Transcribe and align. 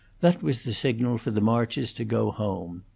That 0.21 0.41
was 0.41 0.63
the 0.63 0.73
signal 0.73 1.19
for 1.19 1.29
the 1.29 1.41
Marches 1.41 1.93
to 1.93 2.03
go 2.03 2.31
home. 2.31 2.85